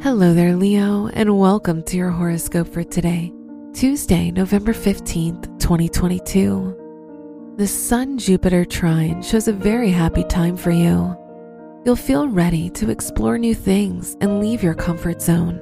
[0.00, 3.32] Hello there, Leo, and welcome to your horoscope for today,
[3.72, 7.54] Tuesday, November 15th, 2022.
[7.56, 11.16] The Sun Jupiter trine shows a very happy time for you.
[11.84, 15.60] You'll feel ready to explore new things and leave your comfort zone.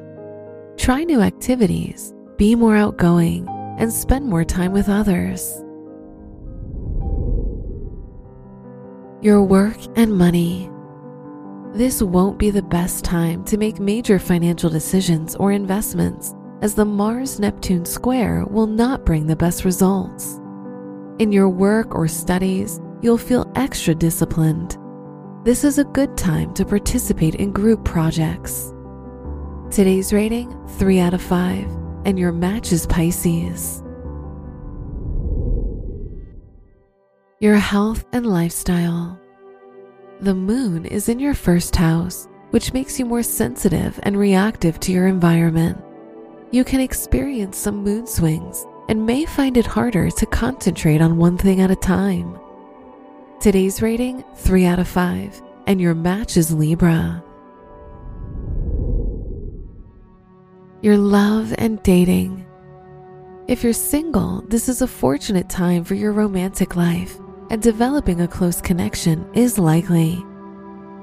[0.76, 3.48] Try new activities, be more outgoing,
[3.78, 5.50] and spend more time with others.
[9.22, 10.68] Your work and money.
[11.76, 16.86] This won't be the best time to make major financial decisions or investments, as the
[16.86, 20.40] Mars Neptune square will not bring the best results.
[21.18, 24.78] In your work or studies, you'll feel extra disciplined.
[25.44, 28.72] This is a good time to participate in group projects.
[29.70, 31.62] Today's rating 3 out of 5,
[32.06, 33.82] and your match is Pisces.
[37.38, 39.20] Your health and lifestyle.
[40.20, 44.92] The moon is in your first house, which makes you more sensitive and reactive to
[44.92, 45.76] your environment.
[46.50, 51.36] You can experience some mood swings and may find it harder to concentrate on one
[51.36, 52.38] thing at a time.
[53.40, 57.22] Today's rating 3 out of 5, and your match is Libra.
[60.80, 62.46] Your love and dating.
[63.48, 67.18] If you're single, this is a fortunate time for your romantic life
[67.50, 70.24] and developing a close connection is likely.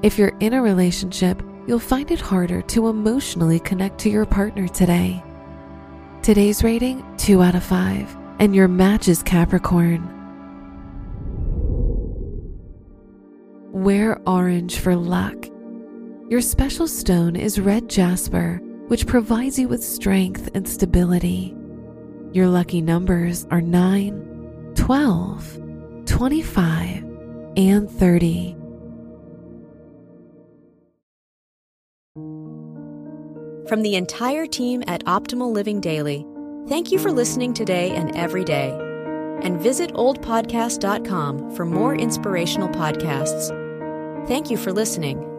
[0.02, 4.68] If you're in a relationship, you'll find it harder to emotionally connect to your partner
[4.68, 5.22] today.
[6.22, 10.10] Today's rating 2 out of 5, and your match is Capricorn.
[13.72, 15.48] Wear orange for luck.
[16.28, 21.54] Your special stone is red jasper, which provides you with strength and stability.
[22.32, 25.58] Your lucky numbers are 9, 12,
[26.06, 27.04] 25,
[27.56, 28.56] and 30.
[33.68, 36.26] From the entire team at Optimal Living Daily,
[36.68, 38.70] thank you for listening today and every day.
[39.42, 43.48] And visit oldpodcast.com for more inspirational podcasts.
[44.28, 45.33] Thank you for listening.